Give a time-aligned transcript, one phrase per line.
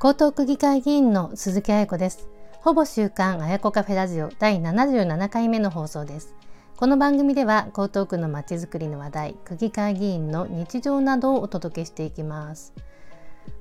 [0.00, 2.28] 江東区議会議員の鈴木彩子です。
[2.60, 6.36] ほぼ週刊あやこカフェラジオ第77回目の放送です。
[6.76, 12.72] この番組では江東区のまちづくりの話題、区議会議員の日常などをお届けしていきます。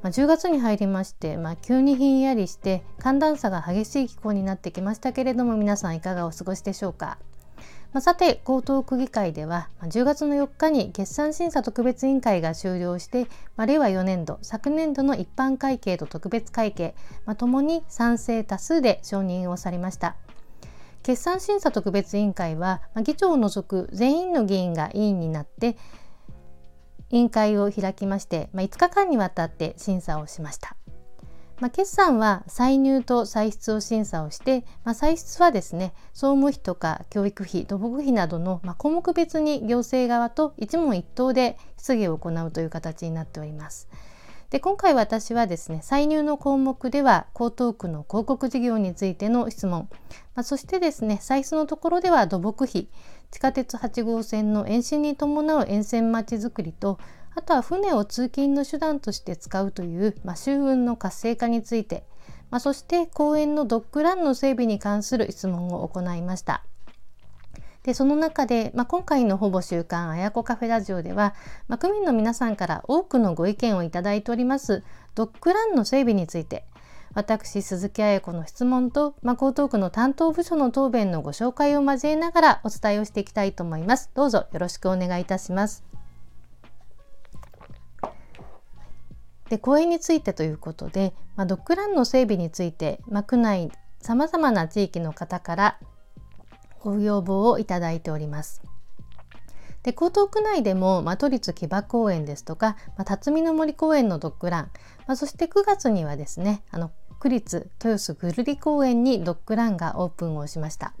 [0.00, 7.18] まあ、10月に入りまして、まあ、急にひんやりして寒暖差が激しい気候になってきましたけれども皆さんいかがお過ごしでしょうか？
[7.92, 13.26] まあ、さて江東区議会では10月の4日に決算審査特別委員会が終了して、
[13.56, 16.94] まあ、令和4年度昨年度の一般会計と特別会計、
[17.26, 20.16] まあ、に賛成多数で承認をされました。
[21.02, 25.76] 決算審査特別委員会は、まあ、議長を除く全員の議員が委員になって
[27.10, 30.76] 委員会を開きまして、まあ、5日間にわたって審査をしました。
[31.62, 43.88] まあ、決算は歳入と歳出を審査をして、まあ、歳出はですね総務費とか教育費土木費などの、まあ、項目別に行政側と一問一答で質疑を行うという形になっております。
[44.50, 49.88] で今回私はですね歳入の項目では江東区の広告事業についての質問、
[50.34, 52.88] まあ、そしてですね歳出のところでは土木費
[53.30, 56.98] 地下鉄8号線の延伸に伴う沿線まちづくりと
[57.34, 62.04] あとは船を通勤の手段として使うという、まあ、周運の活性化について、
[62.50, 66.64] まあ、そして公園のドッグランの整備に関する質問を行いました。
[67.82, 71.34] でその中で、まあ、今回のほぼ週刊あやこカフェラジオでは、
[71.66, 74.84] まあ、区民の皆さんから多くのご意見をいただいております
[75.16, 76.64] ドッグランの整備について
[77.14, 84.10] 私鈴木彩子の質問と、まあ、江東区の担当部署の答弁のご紹介を交えながらお伝えをしていきたいと思います。
[84.14, 85.91] どうぞよろしくお願いいたします。
[89.52, 95.78] で公園についてということで、まあ、ドッグランの整備について、まあ、区内さまざまな地域の方から
[96.80, 98.62] ご要望をいただいております。
[99.82, 104.70] で江東区内でも、まあ、都立木場公園ですとか、まあ、辰巳の森公園のドッグラン、
[105.06, 110.94] まあ、そして9月にはですねあの区立豊洲ぐるり公園にドッグランがオープンをしました。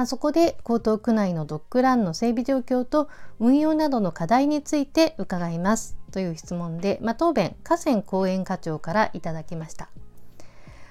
[0.00, 9.90] まあ、そこで江東区内のドッグランの整備状況と運用などの課題について伺いますという質問で、まあ、答弁河川公園課長からいただきました。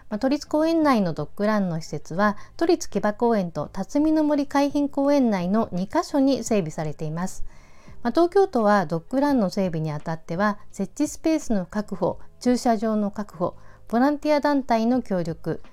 [0.10, 7.44] まあ、都立公園内のドッグランの施設は都立木場公園と辰巳の森海浜公園内の2カ所に整備されています。
[8.04, 13.56] まあ、東京都はドッグランの整備にあたっては設置スペースの確保駐車場の確保
[13.88, 15.64] ボランティア団体の協力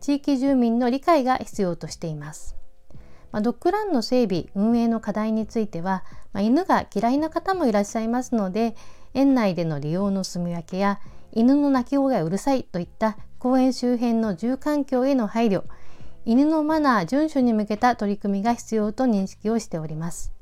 [0.00, 2.56] 地域住民の理解が必要としています。
[3.36, 8.74] まあ、ドッグランの整備運営の課題については、まあ、犬が嫌いな方もいらっしゃいますので
[9.12, 11.00] 園内での利用の住み分けや
[11.32, 15.64] 犬の鳴き声がうるさいといった公園周辺の住環境への配慮
[16.24, 20.32] 犬のマナー遵守に向けた取り組みが必要と認識をしております。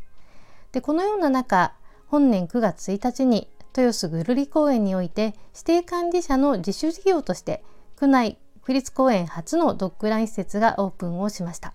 [0.70, 1.74] でこのような中
[2.06, 7.64] 本年9月1日に豊洲ぐるり公園において指定管理者の自主事業として
[7.96, 11.74] 区内区立公園初のドッグラン施設がオープンをしました。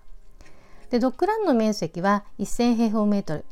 [0.90, 3.44] でドッグランの面積は1000平方メートル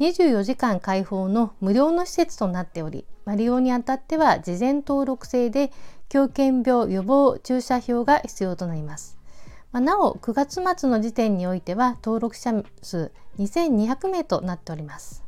[0.00, 5.70] 24時間開放の無料の施設となっており、まあ、利用にあたっては事前登録制で
[6.08, 9.18] 狂犬病予防注射票が必要となります。
[9.70, 15.24] まあ、なお9月末の時点においては登録者数2200名となっております。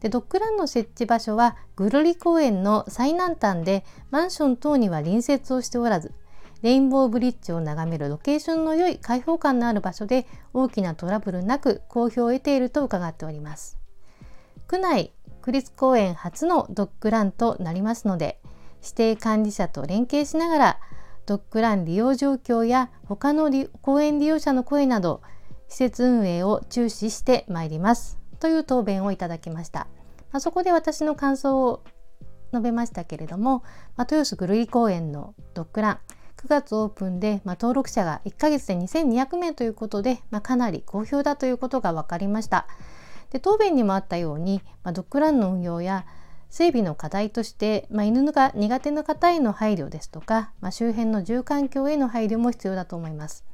[0.00, 6.12] でドッグランの設置場所はぐるり公園の最南端でマンション等には隣接をしておらず
[6.62, 13.78] レインボーブリッジを眺めるロケーションの良い開放感のある場所で大きなトラブルなく好評を得ていると伺っております。
[14.66, 18.40] 区内区立公園初のドッグランとなりますので
[18.82, 20.80] 指定管理者と連携しながら
[21.26, 23.50] ドッグラン利用状況や他の
[23.80, 25.22] 公園利用者の声など
[25.68, 29.86] 施設運営を注視してまいりますという答弁をいただきました。
[30.32, 31.82] まあ、そこで私の感想を
[32.52, 33.62] 述べましたけれども、
[33.96, 35.98] まあ、豊洲ぐるり公園のドッグラン
[36.40, 42.66] 9月オープンで、まあ、登録者が1ヶ月で2200名ということで、まあ、かなり好評だということが分かりました。
[43.30, 46.06] で答弁にもあったように、まあ、ドッグランの運用や
[46.48, 53.44] 整備の課題として、まあ、犬が苦手な方への配慮ですとか、まあ、周辺の住環境への配慮も必要だと思います。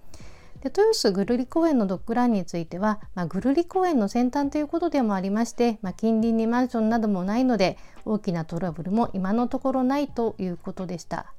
[0.61, 11.36] で豊洲ぐるり公園のドッグランについては、まあ、ぐるり公園の先端ということでもありまして、まあ、近隣にマンションなどもないので大きなトラブルも今のところないということでした。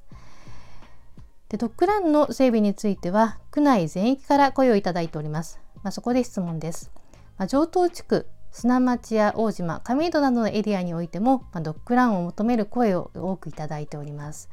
[1.48, 5.60] でドッグランの整備については区内全域から声をいただいております。
[5.82, 6.90] まあ、そこで質問です。
[7.38, 14.50] まあ、上東地区砂町や大島上戸などのエリアにおいても、まあ、ドッグランを求める声を多くいただいております。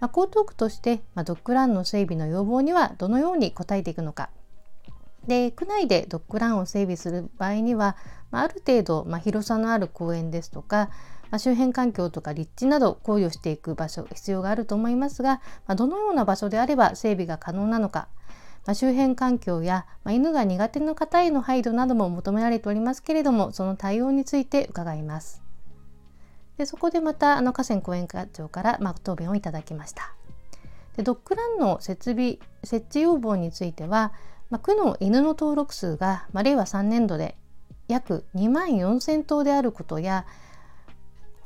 [0.00, 4.30] まあ、江東区として、まあ、ドッグランの整備の要望にはどのように応えていくのか
[5.26, 7.96] で区内でドッグランを整備する場合には、
[8.30, 10.88] まあ、ある程度、まあ、広さのある公園ですとか、
[11.30, 18.08] まあ、周辺環境とか立地など考慮していく場所必要があると思いますが、まあ、どのような場所であれば整備が可能なのか、
[18.66, 25.42] まあ、周辺環境や、ま犬が苦手な方への配慮なども求められておりますけれどもその対応について伺います。
[26.56, 30.14] でそこでまたあの河川公園課長から、ま答弁をいただきました。
[30.96, 34.12] でドッグランの設備設置要望については、
[34.50, 37.36] まあ、区の犬の登録数が、まあ、令和3年度で
[37.86, 40.26] 約2万4,000頭であることや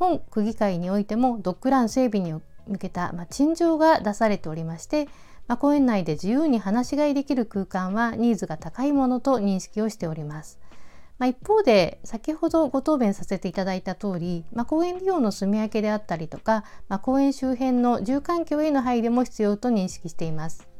[0.03, 2.33] 本区議会においてもドッグラン整備に
[2.67, 5.05] 向けた、まあ、陳情が出されておりまして、
[5.47, 10.59] まあ、公園内で自由に放し飼いできる空間はニーズが高いものと認識をしております。
[11.21, 20.72] まあ、一方で先ほどご答弁させていただいた通り、まあ、公園利用の住み分けであったりとか、まあ、公園周辺の住環境への配慮も必要と認識しています。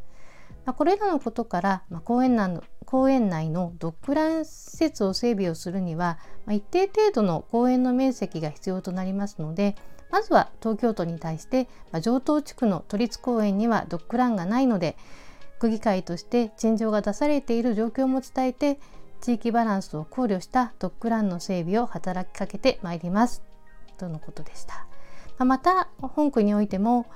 [0.65, 9.77] まあこれらのことから、ま公園内の公園内のドッグラン施設を整備をするには、まあ一定程度の公園の面積が必要となりますので
[10.11, 14.97] まずは東京都に対して、まあ上東地区の都立公園にはドッグランがないので
[15.59, 18.79] 区議会として陳情が出されている状況も伝えて
[19.21, 23.43] 地域バランスを考慮したドッグランの整備を働きかけてまいります
[23.97, 24.87] とのことでした。
[25.45, 27.07] また本区においても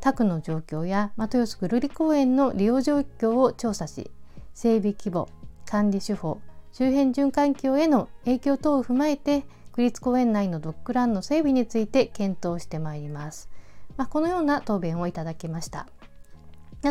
[0.00, 4.10] 他区の状況や、ま豊洲ぐるり公園の利用状況を調査し
[4.54, 5.28] 整備規模
[5.66, 6.40] 管理手法
[6.72, 13.48] 周辺循環境への影響等を踏まえて区立公園内のドッグランの整備について検討してまいります。
[13.96, 15.86] まあ、このような答弁をいただきました。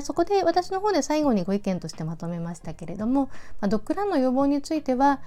[0.04, 3.26] そこで私の方で最後にご意見としてまとめましたけれども、
[3.60, 5.20] まあ、ドッグランの予防については、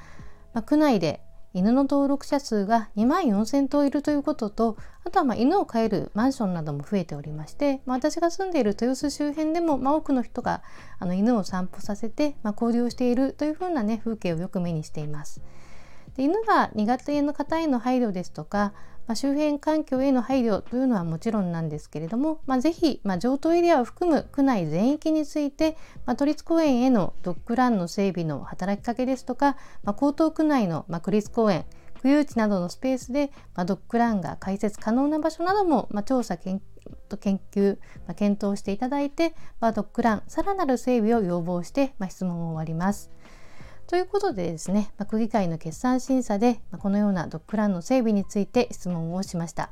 [0.55, 1.21] まあ、区内で
[1.55, 10.63] 犬の登録者数が2万4000頭いるということとあとはま犬を飼えるマンションなども増えておりまして、まあ、私が住んでいる豊洲周辺でも、ま多くの人が
[10.99, 15.43] あの犬を散歩させて、ま交流をしているというふうな、ね、風景をよく目にしています。
[16.17, 18.73] で犬が苦手の方への配慮ですとか
[19.07, 25.77] まあ、周辺環境への配慮というのはもちろんなんですけれども、まあ、ぜひ、まあ、上等エリアを含む区内全域について、
[26.07, 31.65] まあ、都立公園へのドッグランの整備の働きかけですとか、まあ、江東区内の、まあ、区立公園
[32.03, 36.61] 区有地などのスペースで、まあ、ドッグランが開設可能な場所なども、まあ、調査研
[37.21, 37.77] 研究、
[38.07, 43.11] まあ、検討していただいて、まあ、ドッグランさらなる整備を要望して、まあ、質問を終わります。
[43.93, 49.69] ということでですね、ま区議会の決算審査で、まこのようなドッグランの整備について質問をしました。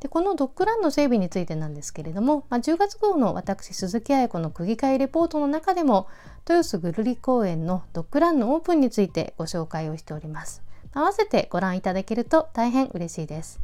[0.00, 6.08] でこのドッグランの整備についてなんですけれども、まあ、10月号の私鈴木彩子の区議会レポートの中でも
[6.48, 10.62] 豊洲ぐるり公園のドッグランのオープンについてご紹介をしております。
[10.94, 13.60] 合わせてご覧いただけると大変嬉しいです。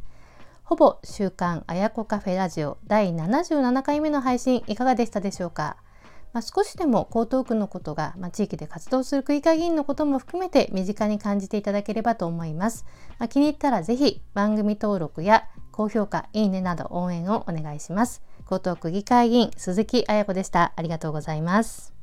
[0.65, 5.77] ほぼ週刊あやこカフェラジオ第77回目の配信いかがでしたでしょうか？
[6.33, 12.85] まあ、少しでも江東区のことが、まあ、地域で活動する区議会議員のことも含めて身近に感じていただければと思います。
[13.17, 18.21] まあ、気に入ったらぜひ番組登録や高評価、いいねなど応援をお願いします。
[18.51, 20.73] 江東区議会議員鈴木彩子でした。
[20.75, 21.98] ありがとうございます。